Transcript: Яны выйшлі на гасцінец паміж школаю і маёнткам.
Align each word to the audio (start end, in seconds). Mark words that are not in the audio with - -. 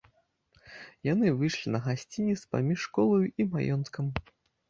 Яны 1.07 1.27
выйшлі 1.41 1.67
на 1.75 1.81
гасцінец 1.87 2.39
паміж 2.55 2.79
школаю 2.87 3.27
і 3.43 3.47
маёнткам. 3.57 4.05